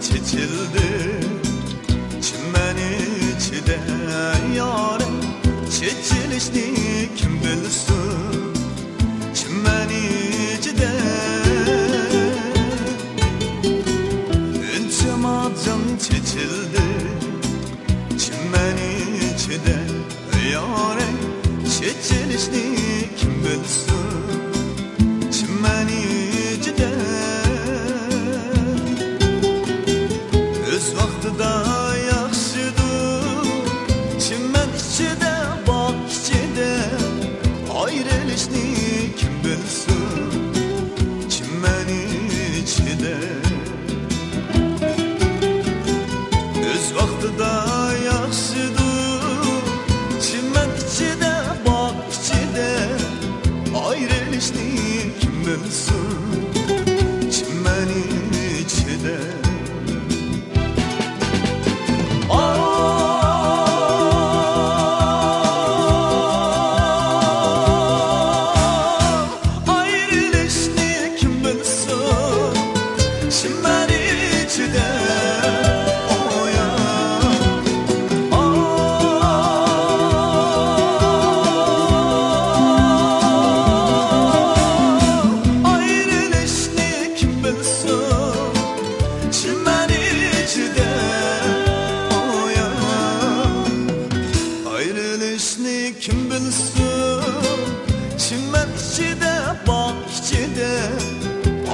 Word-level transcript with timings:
çiçildi 0.00 1.20
Çimeni 2.22 2.98
çide 3.40 3.78
yâre. 4.56 5.04
Çiçilişni 5.70 6.74
kim 7.16 7.40
bilsin? 7.40 8.54
Çimeni 9.34 10.60
çide 10.62 10.90
Üncüm 14.76 15.26
adım 15.26 15.98
çiçildi 15.98 16.82
Çimeni 18.18 19.36
çide 19.38 19.78
yâre. 20.52 21.08
Çiçilişni 21.64 22.76
kim 23.18 23.44
bilsin? 23.44 23.91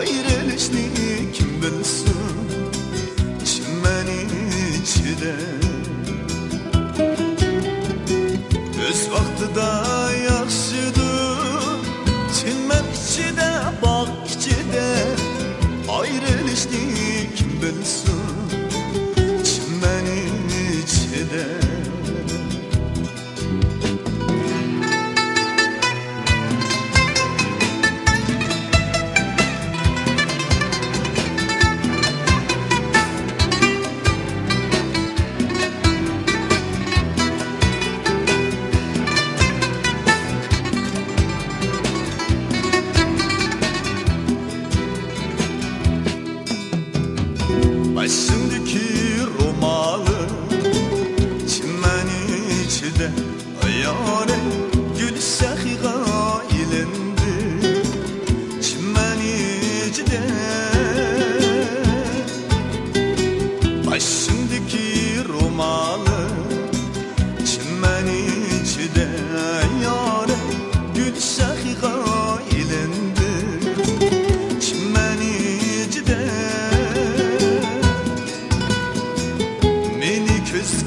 Ayrılışını 0.00 1.32
kim 1.32 1.62
bilsin 1.62 2.14
Çimmenin 3.44 4.30
içide 4.82 5.34
Öz 8.88 9.10
vakti 9.10 9.54
de 9.54 10.22
yakşıdır 10.24 11.80
Çinmen 12.40 12.84
içide 12.94 13.52
bak 13.82 14.08
içide 14.28 15.04
Ayrılışını 15.88 17.34
kim 17.36 17.62
bilsin 17.62 18.39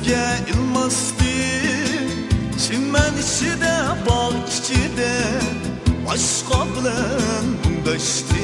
gelmezdi 0.03 1.23
Çimen 2.67 3.13
içi 3.21 3.61
de 3.61 3.75
bağ 4.09 4.29
içi 4.47 4.97
de 4.97 5.13
Aşka 6.09 6.65
bilen 6.65 7.45
bundaştı 7.63 8.35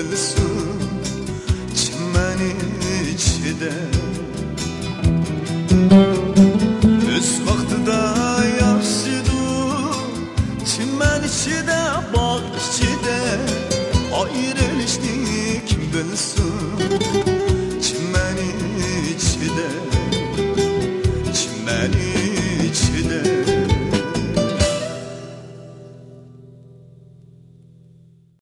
in 0.00 0.08
the 0.08 0.16
sun. 0.16 0.39